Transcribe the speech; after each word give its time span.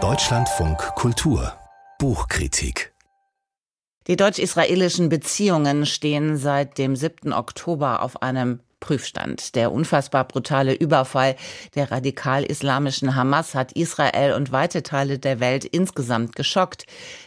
Deutschlandfunk 0.00 0.78
Kultur 0.94 1.54
Buchkritik 1.98 2.94
die 4.06 4.16
deutsch-israelischen 4.16 5.08
Beziehungen 5.08 5.84
stehen 5.84 6.36
seit 6.36 6.78
dem 6.78 6.94
7. 6.96 7.32
Oktober 7.32 8.02
auf 8.02 8.22
einem 8.22 8.60
Prüfstand. 8.80 9.54
Der 9.54 9.72
unfassbar 9.72 10.24
brutale 10.24 10.74
Überfall 10.74 11.36
der 11.74 11.90
radikal-islamischen 11.90 13.14
Hamas 13.14 13.54
hat 13.54 13.72
Israel 13.72 14.34
und 14.34 14.52
weite 14.52 14.82
Teile 14.82 15.18
der 15.18 15.40
Welt 15.40 15.64
insgesamt 15.64 16.36
geschockt. 16.36 16.86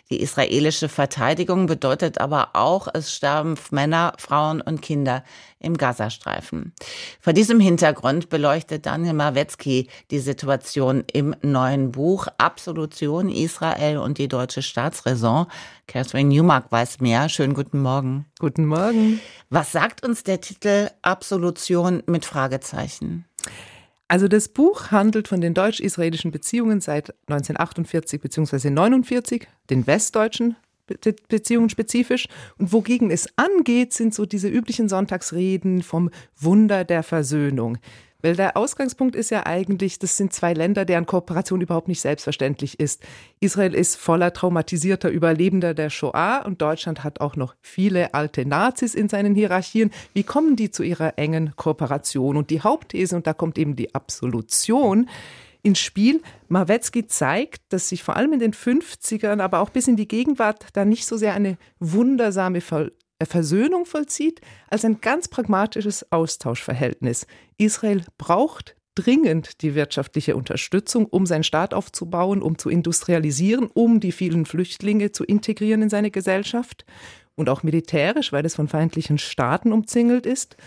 Die 0.09 0.21
israelische 0.21 0.89
Verteidigung 0.89 1.67
bedeutet 1.67 2.19
aber 2.19 2.49
auch, 2.53 2.87
es 2.93 3.13
sterben 3.15 3.55
Männer, 3.71 4.13
Frauen 4.17 4.59
und 4.61 4.81
Kinder 4.81 5.23
im 5.59 5.77
Gazastreifen. 5.77 6.73
Vor 7.21 7.33
diesem 7.33 7.59
Hintergrund 7.59 8.29
beleuchtet 8.29 8.85
Daniel 8.85 9.13
Mawetzki 9.13 9.87
die 10.09 10.19
Situation 10.19 11.03
im 11.11 11.35
neuen 11.41 11.91
Buch 11.91 12.27
Absolution 12.37 13.29
Israel 13.29 13.99
und 13.99 14.17
die 14.17 14.27
deutsche 14.27 14.61
Staatsräson. 14.61 15.45
Catherine 15.87 16.29
Newmark 16.29 16.71
weiß 16.71 16.99
mehr. 16.99 17.29
Schönen 17.29 17.53
guten 17.53 17.81
Morgen. 17.81 18.25
Guten 18.39 18.65
Morgen. 18.65 19.21
Was 19.53 19.73
sagt 19.73 20.05
uns 20.05 20.23
der 20.23 20.39
Titel 20.39 20.89
Absolution 21.01 22.03
mit 22.07 22.23
Fragezeichen? 22.23 23.25
Also 24.07 24.29
das 24.29 24.47
Buch 24.47 24.91
handelt 24.91 25.27
von 25.27 25.41
den 25.41 25.53
deutsch-israelischen 25.53 26.31
Beziehungen 26.31 26.79
seit 26.79 27.13
1948 27.27 28.21
bzw. 28.21 28.69
49, 28.69 29.49
den 29.69 29.85
westdeutschen 29.87 30.55
Beziehungen 31.27 31.69
spezifisch. 31.69 32.29
Und 32.59 32.71
wogegen 32.71 33.11
es 33.11 33.27
angeht, 33.35 33.91
sind 33.91 34.15
so 34.15 34.25
diese 34.25 34.47
üblichen 34.47 34.87
Sonntagsreden 34.87 35.83
vom 35.83 36.11
Wunder 36.39 36.85
der 36.85 37.03
Versöhnung. 37.03 37.77
Weil 38.21 38.35
der 38.35 38.57
Ausgangspunkt 38.57 39.15
ist 39.15 39.31
ja 39.31 39.45
eigentlich, 39.45 39.99
das 39.99 40.17
sind 40.17 40.33
zwei 40.33 40.53
Länder, 40.53 40.85
deren 40.85 41.05
Kooperation 41.05 41.61
überhaupt 41.61 41.87
nicht 41.87 42.01
selbstverständlich 42.01 42.79
ist. 42.79 43.01
Israel 43.39 43.73
ist 43.73 43.95
voller 43.95 44.33
traumatisierter 44.33 45.09
Überlebender 45.09 45.73
der 45.73 45.89
Shoah 45.89 46.43
und 46.45 46.61
Deutschland 46.61 47.03
hat 47.03 47.21
auch 47.21 47.35
noch 47.35 47.55
viele 47.61 48.13
alte 48.13 48.45
Nazis 48.45 48.95
in 48.95 49.09
seinen 49.09 49.35
Hierarchien. 49.35 49.91
Wie 50.13 50.23
kommen 50.23 50.55
die 50.55 50.71
zu 50.71 50.83
ihrer 50.83 51.17
engen 51.17 51.53
Kooperation? 51.55 52.37
Und 52.37 52.49
die 52.49 52.61
Hauptthese, 52.61 53.15
und 53.15 53.27
da 53.27 53.33
kommt 53.33 53.57
eben 53.57 53.75
die 53.75 53.95
Absolution, 53.95 55.07
ins 55.63 55.79
Spiel. 55.79 56.21
Mawetzki 56.47 57.07
zeigt, 57.07 57.61
dass 57.69 57.89
sich 57.89 58.03
vor 58.03 58.15
allem 58.15 58.33
in 58.33 58.39
den 58.39 58.53
50ern, 58.53 59.41
aber 59.41 59.59
auch 59.59 59.69
bis 59.69 59.87
in 59.87 59.95
die 59.95 60.07
Gegenwart 60.07 60.65
da 60.73 60.85
nicht 60.85 61.05
so 61.05 61.17
sehr 61.17 61.33
eine 61.33 61.57
wundersame 61.79 62.61
Versöhnung 63.25 63.85
vollzieht, 63.85 64.41
als 64.69 64.85
ein 64.85 65.01
ganz 65.01 65.27
pragmatisches 65.27 66.11
Austauschverhältnis. 66.11 67.27
Israel 67.57 68.03
braucht 68.17 68.75
dringend 68.95 69.61
die 69.61 69.75
wirtschaftliche 69.75 70.35
Unterstützung, 70.35 71.05
um 71.05 71.25
seinen 71.25 71.43
Staat 71.43 71.73
aufzubauen, 71.73 72.41
um 72.41 72.57
zu 72.57 72.69
industrialisieren, 72.69 73.69
um 73.73 73.99
die 73.99 74.11
vielen 74.11 74.45
Flüchtlinge 74.45 75.11
zu 75.11 75.23
integrieren 75.23 75.81
in 75.83 75.89
seine 75.89 76.11
Gesellschaft 76.11 76.85
und 77.35 77.49
auch 77.49 77.63
militärisch, 77.63 78.31
weil 78.31 78.45
es 78.45 78.55
von 78.55 78.67
feindlichen 78.67 79.17
Staaten 79.17 79.71
umzingelt 79.71 80.25
ist. 80.25 80.57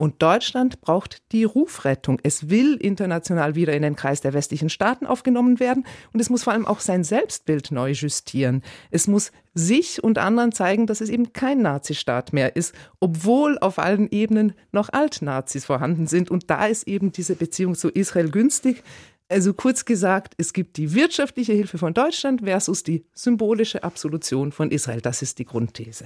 Und 0.00 0.22
Deutschland 0.22 0.80
braucht 0.80 1.30
die 1.30 1.44
Rufrettung. 1.44 2.20
Es 2.22 2.48
will 2.48 2.76
international 2.76 3.54
wieder 3.54 3.74
in 3.74 3.82
den 3.82 3.96
Kreis 3.96 4.22
der 4.22 4.32
westlichen 4.32 4.70
Staaten 4.70 5.04
aufgenommen 5.04 5.60
werden. 5.60 5.84
Und 6.14 6.20
es 6.20 6.30
muss 6.30 6.44
vor 6.44 6.54
allem 6.54 6.64
auch 6.64 6.80
sein 6.80 7.04
Selbstbild 7.04 7.70
neu 7.70 7.90
justieren. 7.90 8.62
Es 8.90 9.06
muss 9.08 9.30
sich 9.52 10.02
und 10.02 10.16
anderen 10.16 10.52
zeigen, 10.52 10.86
dass 10.86 11.02
es 11.02 11.10
eben 11.10 11.34
kein 11.34 11.60
Nazistaat 11.60 12.32
mehr 12.32 12.56
ist, 12.56 12.74
obwohl 12.98 13.58
auf 13.58 13.78
allen 13.78 14.10
Ebenen 14.10 14.54
noch 14.72 14.88
Altnazis 14.90 15.66
vorhanden 15.66 16.06
sind. 16.06 16.30
Und 16.30 16.48
da 16.48 16.64
ist 16.64 16.88
eben 16.88 17.12
diese 17.12 17.34
Beziehung 17.34 17.74
zu 17.74 17.90
Israel 17.90 18.30
günstig. 18.30 18.82
Also 19.30 19.54
kurz 19.54 19.84
gesagt, 19.84 20.34
es 20.38 20.52
gibt 20.52 20.76
die 20.76 20.92
wirtschaftliche 20.92 21.52
Hilfe 21.52 21.78
von 21.78 21.94
Deutschland 21.94 22.40
versus 22.40 22.82
die 22.82 23.04
symbolische 23.14 23.84
Absolution 23.84 24.50
von 24.50 24.72
Israel. 24.72 25.00
Das 25.00 25.22
ist 25.22 25.38
die 25.38 25.44
Grundthese. 25.44 26.04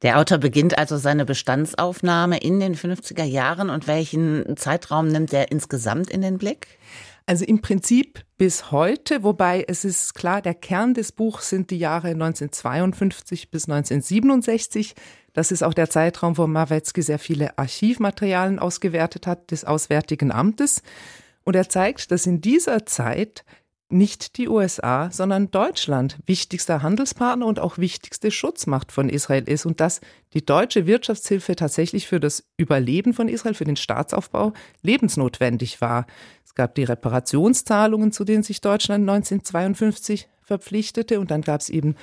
Der 0.00 0.18
Autor 0.18 0.38
beginnt 0.38 0.78
also 0.78 0.96
seine 0.96 1.26
Bestandsaufnahme 1.26 2.38
in 2.38 2.60
den 2.60 2.74
50er 2.74 3.24
Jahren 3.24 3.68
und 3.68 3.88
welchen 3.88 4.56
Zeitraum 4.56 5.08
nimmt 5.08 5.34
er 5.34 5.52
insgesamt 5.52 6.08
in 6.08 6.22
den 6.22 6.38
Blick? 6.38 6.78
Also 7.26 7.44
im 7.44 7.60
Prinzip 7.60 8.24
bis 8.38 8.72
heute, 8.72 9.22
wobei 9.22 9.66
es 9.68 9.84
ist 9.84 10.14
klar, 10.14 10.40
der 10.40 10.54
Kern 10.54 10.94
des 10.94 11.12
Buchs 11.12 11.50
sind 11.50 11.70
die 11.70 11.78
Jahre 11.78 12.08
1952 12.08 13.50
bis 13.50 13.68
1967. 13.68 14.94
Das 15.34 15.52
ist 15.52 15.62
auch 15.62 15.74
der 15.74 15.90
Zeitraum, 15.90 16.38
wo 16.38 16.46
Mawetzki 16.46 17.02
sehr 17.02 17.18
viele 17.18 17.58
Archivmaterialien 17.58 18.58
ausgewertet 18.58 19.26
hat 19.26 19.50
des 19.50 19.66
Auswärtigen 19.66 20.32
Amtes. 20.32 20.82
Und 21.44 21.56
er 21.56 21.68
zeigt, 21.68 22.10
dass 22.10 22.26
in 22.26 22.40
dieser 22.40 22.86
Zeit 22.86 23.44
nicht 23.92 24.38
die 24.38 24.48
USA, 24.48 25.10
sondern 25.10 25.50
Deutschland 25.50 26.18
wichtigster 26.26 26.82
Handelspartner 26.82 27.46
und 27.46 27.60
auch 27.60 27.78
wichtigste 27.78 28.30
Schutzmacht 28.30 28.90
von 28.90 29.08
Israel 29.08 29.48
ist 29.48 29.66
und 29.66 29.80
dass 29.80 30.00
die 30.32 30.44
deutsche 30.44 30.86
Wirtschaftshilfe 30.86 31.54
tatsächlich 31.54 32.08
für 32.08 32.18
das 32.18 32.44
Überleben 32.56 33.12
von 33.12 33.28
Israel, 33.28 33.54
für 33.54 33.64
den 33.64 33.76
Staatsaufbau 33.76 34.54
lebensnotwendig 34.82 35.80
war. 35.80 36.06
Es 36.44 36.54
gab 36.54 36.74
die 36.74 36.84
Reparationszahlungen, 36.84 38.12
zu 38.12 38.24
denen 38.24 38.42
sich 38.42 38.60
Deutschland 38.60 39.08
1952 39.08 40.28
verpflichtete 40.42 41.20
und 41.20 41.30
dann 41.30 41.42
gab 41.42 41.60
es 41.60 41.68
eben 41.68 41.96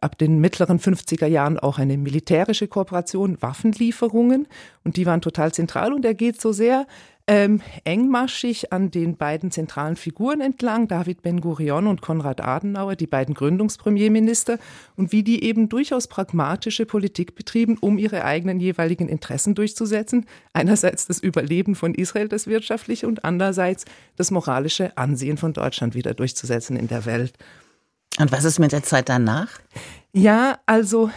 ab 0.00 0.16
den 0.18 0.38
mittleren 0.40 0.78
50er 0.78 1.26
Jahren 1.26 1.58
auch 1.58 1.78
eine 1.78 1.98
militärische 1.98 2.68
Kooperation, 2.68 3.40
Waffenlieferungen 3.40 4.48
und 4.84 4.96
die 4.96 5.06
waren 5.06 5.20
total 5.20 5.52
zentral 5.52 5.92
und 5.92 6.04
er 6.04 6.14
geht 6.14 6.40
so 6.40 6.52
sehr 6.52 6.86
ähm, 7.26 7.60
engmaschig 7.84 8.72
an 8.72 8.90
den 8.90 9.16
beiden 9.16 9.52
zentralen 9.52 9.94
Figuren 9.94 10.40
entlang, 10.40 10.88
David 10.88 11.22
Ben-Gurion 11.22 11.86
und 11.86 12.00
Konrad 12.00 12.40
Adenauer, 12.40 12.96
die 12.96 13.06
beiden 13.06 13.36
Gründungspremierminister, 13.36 14.58
und 14.96 15.12
wie 15.12 15.22
die 15.22 15.44
eben 15.44 15.68
durchaus 15.68 16.08
pragmatische 16.08 16.86
Politik 16.86 17.36
betrieben, 17.36 17.78
um 17.80 17.98
ihre 17.98 18.24
eigenen 18.24 18.58
jeweiligen 18.58 19.08
Interessen 19.08 19.54
durchzusetzen. 19.54 20.26
Einerseits 20.54 21.06
das 21.06 21.20
Überleben 21.20 21.76
von 21.76 21.94
Israel, 21.94 22.26
das 22.26 22.48
wirtschaftliche, 22.48 23.06
und 23.06 23.24
andererseits 23.24 23.84
das 24.16 24.32
moralische 24.32 24.96
Ansehen 24.98 25.36
von 25.36 25.52
Deutschland 25.52 25.94
wieder 25.94 26.14
durchzusetzen 26.14 26.74
in 26.74 26.88
der 26.88 27.06
Welt. 27.06 27.34
Und 28.20 28.32
was 28.32 28.44
ist 28.44 28.58
mit 28.58 28.72
der 28.72 28.82
Zeit 28.82 29.08
danach? 29.08 29.48
Ja, 30.12 30.58
also 30.66 31.10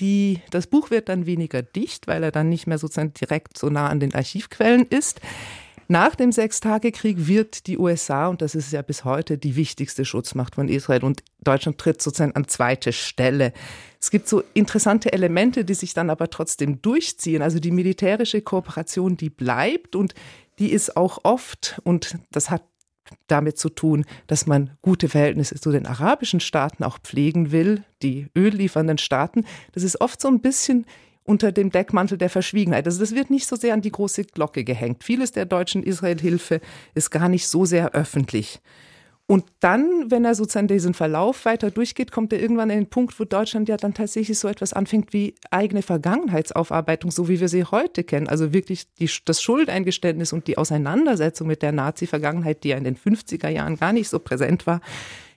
die, 0.00 0.40
das 0.50 0.66
Buch 0.66 0.90
wird 0.90 1.08
dann 1.08 1.26
weniger 1.26 1.62
dicht, 1.62 2.08
weil 2.08 2.22
er 2.24 2.32
dann 2.32 2.48
nicht 2.48 2.66
mehr 2.66 2.78
sozusagen 2.78 3.14
direkt 3.14 3.56
so 3.56 3.68
nah 3.68 3.88
an 3.88 4.00
den 4.00 4.14
Archivquellen 4.14 4.86
ist. 4.86 5.20
Nach 5.88 6.14
dem 6.14 6.32
Sechstagekrieg 6.32 7.26
wird 7.26 7.66
die 7.66 7.78
USA, 7.78 8.28
und 8.28 8.40
das 8.40 8.54
ist 8.54 8.72
ja 8.72 8.82
bis 8.82 9.04
heute 9.04 9.36
die 9.36 9.56
wichtigste 9.56 10.04
Schutzmacht 10.04 10.54
von 10.54 10.68
Israel, 10.68 11.04
und 11.04 11.22
Deutschland 11.44 11.78
tritt 11.78 12.00
sozusagen 12.00 12.34
an 12.34 12.48
zweite 12.48 12.92
Stelle. 12.92 13.52
Es 14.00 14.10
gibt 14.10 14.26
so 14.26 14.42
interessante 14.54 15.12
Elemente, 15.12 15.64
die 15.64 15.74
sich 15.74 15.94
dann 15.94 16.10
aber 16.10 16.30
trotzdem 16.30 16.80
durchziehen. 16.82 17.42
Also 17.42 17.60
die 17.60 17.70
militärische 17.70 18.40
Kooperation, 18.40 19.16
die 19.16 19.30
bleibt 19.30 19.94
und 19.94 20.14
die 20.58 20.72
ist 20.72 20.96
auch 20.96 21.20
oft, 21.24 21.80
und 21.84 22.16
das 22.30 22.50
hat 22.50 22.62
damit 23.26 23.58
zu 23.58 23.68
tun, 23.68 24.04
dass 24.26 24.46
man 24.46 24.70
gute 24.82 25.08
Verhältnisse 25.08 25.56
zu 25.56 25.70
den 25.70 25.86
arabischen 25.86 26.40
Staaten 26.40 26.84
auch 26.84 26.98
pflegen 26.98 27.52
will, 27.52 27.84
die 28.02 28.28
ölliefernden 28.36 28.98
Staaten. 28.98 29.44
Das 29.72 29.82
ist 29.82 30.00
oft 30.00 30.20
so 30.20 30.28
ein 30.28 30.40
bisschen 30.40 30.86
unter 31.24 31.52
dem 31.52 31.70
Deckmantel 31.70 32.18
der 32.18 32.30
Verschwiegenheit. 32.30 32.86
Also 32.86 33.00
das 33.00 33.14
wird 33.14 33.30
nicht 33.30 33.46
so 33.46 33.56
sehr 33.56 33.74
an 33.74 33.80
die 33.80 33.92
große 33.92 34.24
Glocke 34.24 34.64
gehängt. 34.64 35.04
Vieles 35.04 35.32
der 35.32 35.44
deutschen 35.44 35.82
Israelhilfe 35.82 36.60
ist 36.94 37.10
gar 37.10 37.28
nicht 37.28 37.46
so 37.46 37.64
sehr 37.64 37.92
öffentlich. 37.92 38.60
Und 39.32 39.46
dann, 39.60 40.10
wenn 40.10 40.26
er 40.26 40.34
sozusagen 40.34 40.68
diesen 40.68 40.92
Verlauf 40.92 41.46
weiter 41.46 41.70
durchgeht, 41.70 42.12
kommt 42.12 42.34
er 42.34 42.40
irgendwann 42.42 42.70
an 42.70 42.76
den 42.76 42.90
Punkt, 42.90 43.18
wo 43.18 43.24
Deutschland 43.24 43.66
ja 43.66 43.78
dann 43.78 43.94
tatsächlich 43.94 44.38
so 44.38 44.46
etwas 44.46 44.74
anfängt 44.74 45.14
wie 45.14 45.36
eigene 45.50 45.80
Vergangenheitsaufarbeitung, 45.80 47.10
so 47.10 47.30
wie 47.30 47.40
wir 47.40 47.48
sie 47.48 47.64
heute 47.64 48.04
kennen. 48.04 48.28
Also 48.28 48.52
wirklich 48.52 48.92
die, 48.92 49.08
das 49.24 49.40
Schuldeingeständnis 49.40 50.34
und 50.34 50.48
die 50.48 50.58
Auseinandersetzung 50.58 51.46
mit 51.46 51.62
der 51.62 51.72
Nazi-Vergangenheit, 51.72 52.62
die 52.62 52.68
ja 52.68 52.76
in 52.76 52.84
den 52.84 52.94
50er 52.94 53.48
Jahren 53.48 53.78
gar 53.78 53.94
nicht 53.94 54.10
so 54.10 54.18
präsent 54.18 54.66
war, 54.66 54.82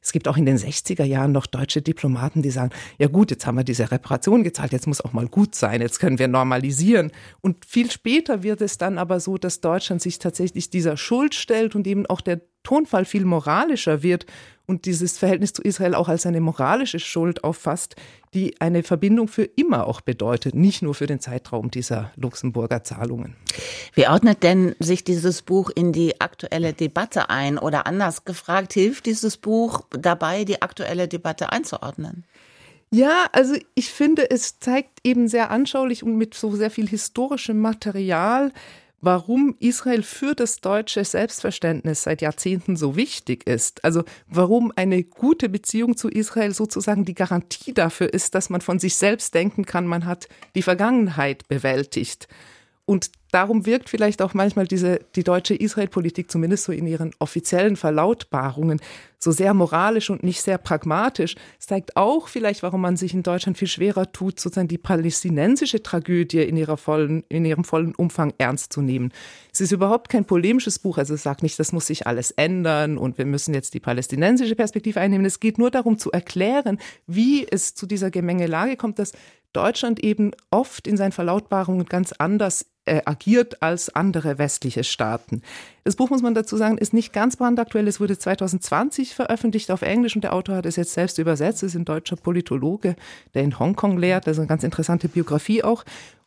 es 0.02 0.12
gibt 0.12 0.28
auch 0.28 0.36
in 0.36 0.46
den 0.46 0.58
60er 0.58 1.06
Jahren 1.06 1.32
noch 1.32 1.48
deutsche 1.48 1.82
Diplomaten, 1.82 2.42
die 2.42 2.52
sagen, 2.52 2.72
ja 3.00 3.08
gut, 3.08 3.32
jetzt 3.32 3.48
haben 3.48 3.56
wir 3.56 3.64
diese 3.64 3.92
Reparation 3.92 4.44
gezahlt, 4.44 4.74
jetzt 4.74 4.88
muss 4.88 5.00
auch 5.00 5.14
mal 5.14 5.30
gut 5.30 5.56
sein, 5.56 5.80
jetzt 5.82 6.00
können 6.00 6.20
wir 6.20 6.28
normalisieren. 6.28 7.12
Und 7.40 7.66
viel 7.66 7.90
später 7.90 8.44
wird 8.44 8.60
es 8.60 8.78
dann 8.78 8.98
aber 8.98 9.22
so, 9.22 9.38
dass 9.38 9.62
Deutschland 9.62 10.02
sich 10.02 10.20
tatsächlich 10.20 10.70
dieser 10.70 10.98
Schuld 10.98 11.34
stellt 11.34 11.76
und 11.76 11.88
eben 11.88 12.06
auch 12.06 12.20
der 12.20 12.42
Tonfall 12.66 13.06
viel 13.06 13.24
moralischer 13.24 14.04
wird 14.04 14.26
und 14.66 14.86
dieses 14.86 15.18
Verhältnis 15.18 15.54
zu 15.54 15.62
Israel 15.62 15.96
auch 15.96 16.10
als 16.10 16.26
eine 16.26 16.42
moralische 16.42 17.00
Schuld 17.00 17.44
auffasst, 17.44 17.96
die 18.34 18.60
eine 18.60 18.84
Verbindung 18.84 19.28
für 19.28 19.44
immer 19.44 19.88
auch 19.88 20.02
bedeutet, 20.02 20.56
nicht 20.56 20.82
nur 20.82 20.94
für 20.94 21.08
den 21.08 21.20
Zeitraum 21.20 21.72
dieser 21.72 22.12
Luxemburger 22.16 22.84
Zahlungen. 22.84 23.36
Wie 23.94 24.08
ordnet 24.08 24.44
denn 24.44 24.76
sich 24.80 25.04
dieses 25.04 25.42
Buch 25.42 25.70
in 25.74 25.94
die 25.94 26.20
aktuelle 26.20 26.74
Debatte 26.74 27.30
ein? 27.30 27.58
Oder 27.58 27.88
anders 27.88 28.26
gefragt, 28.26 28.74
hilft 28.74 29.06
dieses 29.06 29.38
Buch 29.38 29.86
dabei, 29.92 30.44
die 30.44 30.62
aktuelle 30.62 31.08
Debatte 31.08 31.52
einzuordnen? 31.52 32.26
Ja, 32.92 33.28
also 33.32 33.56
ich 33.74 33.92
finde, 33.92 34.30
es 34.30 34.60
zeigt 34.60 35.00
eben 35.04 35.28
sehr 35.28 35.52
anschaulich 35.52 36.04
und 36.04 36.18
mit 36.18 36.34
so 36.34 36.56
sehr 36.56 36.72
viel 36.72 36.88
historischem 36.88 37.60
Material, 37.60 38.52
warum 39.06 39.56
Israel 39.60 40.02
für 40.02 40.34
das 40.34 40.62
deutsche 40.62 41.06
Selbstverständnis 41.06 42.04
seit 42.04 42.22
Jahrzehnten 42.22 42.76
so 42.76 42.96
wichtig 42.96 43.48
ist. 43.48 43.86
Also 43.86 44.04
warum 44.28 44.74
eine 44.76 45.04
gute 45.04 45.48
Beziehung 45.48 45.96
zu 45.96 46.10
Israel 46.10 46.54
sozusagen 46.54 47.06
die 47.06 47.14
Garantie 47.14 47.74
dafür 47.74 48.12
ist, 48.12 48.34
dass 48.34 48.50
man 48.50 48.62
von 48.62 48.80
sich 48.80 48.96
selbst 48.96 49.36
denken 49.36 49.66
kann, 49.66 49.86
man 49.86 50.06
hat 50.06 50.28
die 50.56 50.64
Vergangenheit 50.64 51.48
bewältigt. 51.48 52.28
Und 52.86 53.12
darum 53.36 53.66
wirkt 53.66 53.90
vielleicht 53.90 54.22
auch 54.22 54.34
manchmal 54.34 54.66
diese, 54.66 55.02
die 55.16 55.26
deutsche 55.26 55.56
Israel-Politik, 55.56 56.32
zumindest 56.32 56.64
so 56.64 56.72
in 56.72 56.88
ihren 56.88 57.12
offiziellen 57.20 57.76
Verlautbarungen, 57.76 58.80
so 59.20 59.32
sehr 59.32 59.54
moralisch 59.54 60.10
und 60.10 60.24
nicht 60.24 60.42
sehr 60.42 60.58
pragmatisch. 60.58 61.36
Es 61.60 61.68
zeigt 61.68 61.98
auch 61.98 62.30
vielleicht, 62.30 62.64
warum 62.64 62.80
man 62.80 62.96
sich 62.96 63.14
in 63.14 63.24
Deutschland 63.24 63.58
viel 63.58 63.68
schwerer 63.68 64.10
tut, 64.14 64.40
sozusagen 64.40 64.70
die 64.70 64.78
palästinensische 64.78 65.84
Tragödie 65.84 66.44
in, 66.44 66.56
ihrer 66.56 66.78
vollen, 66.78 67.26
in 67.28 67.44
ihrem 67.44 67.66
vollen 67.66 67.94
Umfang 67.94 68.34
ernst 68.38 68.72
zu 68.72 68.82
nehmen. 68.82 69.12
Es 69.52 69.60
ist 69.60 69.74
überhaupt 69.74 70.08
kein 70.08 70.24
polemisches 70.24 70.80
Buch, 70.80 70.98
also 70.98 71.14
es 71.14 71.24
sagt 71.24 71.44
nicht, 71.44 71.60
das 71.60 71.74
muss 71.74 71.88
sich 71.88 72.08
alles 72.08 72.32
ändern 72.32 72.98
und 72.98 73.18
wir 73.18 73.26
müssen 73.26 73.54
jetzt 73.54 73.74
die 73.74 73.82
palästinensische 73.82 74.56
Perspektive 74.56 75.02
einnehmen. 75.02 75.26
Es 75.26 75.42
geht 75.42 75.58
nur 75.58 75.72
darum 75.72 75.98
zu 75.98 76.10
erklären, 76.10 76.80
wie 77.06 77.46
es 77.46 77.76
zu 77.76 77.86
dieser 77.86 78.12
Gemengelage 78.12 78.78
kommt, 78.78 78.98
dass 78.98 79.12
Deutschland 79.52 80.02
eben 80.02 80.32
oft 80.52 80.88
in 80.88 80.96
seinen 80.96 81.14
Verlautbarungen 81.14 81.86
ganz 81.86 82.14
anders 82.14 82.66
äh, 82.86 83.02
agiert 83.06 83.62
als 83.62 83.94
andere 83.94 84.38
westliche 84.38 84.84
Staaten. 84.84 85.42
Das 85.84 85.96
Buch, 85.96 86.10
muss 86.10 86.22
man 86.22 86.34
dazu 86.34 86.58
sagen, 86.58 86.78
ist 86.78 86.94
nicht 86.94 87.14
ganz 87.14 87.38
brandaktuell. 87.38 87.88
Es 87.88 88.00
wurde 88.00 88.18
2020 88.18 89.14
veröffentlicht 89.14 89.72
auf 89.72 89.82
Englisch 89.82 90.16
und 90.16 90.24
der 90.24 90.34
Autor 90.34 90.56
hat 90.56 90.66
es 90.66 90.76
jetzt 90.76 90.94
selbst 90.94 91.18
übersetzt. 91.18 91.64
Es 91.64 91.74
ist 91.74 91.80
ein 91.80 91.86
deutscher 91.86 92.16
Politologe, 92.16 92.96
der 93.34 93.44
in 93.44 93.60
Hongkong 93.60 93.98
lehrt. 93.98 94.28
Das 94.28 94.34
ist 94.34 94.40
eine 94.40 94.48
ganz 94.48 94.64
interessante 94.64 95.08
Biografie 95.08 95.64
auch. 95.64 95.84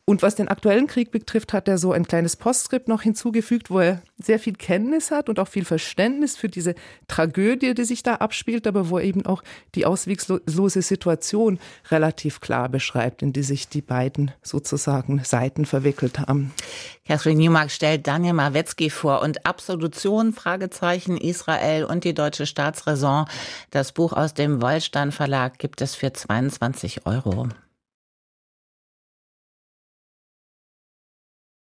Und 0.09 0.23
was 0.23 0.37
den 0.37 0.49
aktuellen 0.49 0.87
Krieg 0.87 1.11
betrifft, 1.11 1.53
hat 1.53 1.69
er 1.69 1.77
so 1.77 1.93
ein 1.93 2.09
kleines 2.09 2.35
Postskript 2.35 2.89
noch 2.89 3.03
hinzugefügt, 3.03 3.69
wo 3.69 3.81
er 3.81 4.01
sehr 4.17 4.39
viel 4.39 4.55
Kenntnis 4.55 5.11
hat 5.11 5.29
und 5.29 5.39
auch 5.39 5.49
viel 5.49 5.67
Verständnis 5.67 6.35
für 6.35 6.49
diese 6.49 6.77
Tragödie, 7.09 7.75
die 7.75 7.85
sich 7.85 8.03
da 8.03 8.15
abspielt, 8.15 8.67
aber 8.67 8.89
wo 8.89 8.97
er 8.97 9.05
eben 9.05 9.27
auch 9.27 9.43
die 9.75 9.85
auswegslose 9.85 10.81
Situation 10.81 11.59
relativ 11.91 12.41
klar 12.41 12.71
beschreibt, 12.71 13.21
in 13.21 13.35
die 13.35 13.43
sich 13.43 13.69
die 13.69 13.83
beiden 13.83 14.31
sozusagen 14.43 15.23
Seiten 15.25 15.67
verwickelt 15.67 16.21
haben. 16.21 16.55
Catherine 17.07 17.43
Newmark 17.43 17.71
stellt 17.71 18.07
Daniel 18.07 18.33
Mawetzki 18.33 18.89
vor 18.89 19.21
und 19.21 19.45
Absolution, 19.45 20.33
Fragezeichen, 20.33 21.19
Israel 21.19 21.85
und 21.85 22.05
die 22.05 22.15
deutsche 22.15 22.47
Staatsräson. 22.47 23.27
Das 23.73 23.93
Buch 23.93 24.15
aus 24.15 24.33
dem 24.33 24.63
Wollstein 24.63 25.13
Verlag 25.13 25.59
gibt 25.59 25.83
es 25.83 25.95
für 25.95 26.15
22 26.15 27.05
Euro. 27.05 27.49